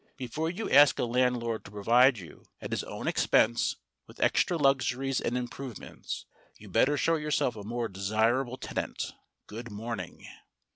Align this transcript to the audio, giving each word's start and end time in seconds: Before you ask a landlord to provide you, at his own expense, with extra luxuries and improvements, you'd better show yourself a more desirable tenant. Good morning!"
Before 0.17 0.49
you 0.49 0.67
ask 0.67 0.97
a 0.97 1.03
landlord 1.03 1.63
to 1.63 1.69
provide 1.69 2.17
you, 2.17 2.43
at 2.59 2.71
his 2.71 2.83
own 2.83 3.07
expense, 3.07 3.75
with 4.07 4.19
extra 4.19 4.57
luxuries 4.57 5.21
and 5.21 5.37
improvements, 5.37 6.25
you'd 6.57 6.71
better 6.73 6.97
show 6.97 7.17
yourself 7.17 7.55
a 7.55 7.61
more 7.63 7.87
desirable 7.87 8.57
tenant. 8.57 9.13
Good 9.45 9.69
morning!" 9.69 10.25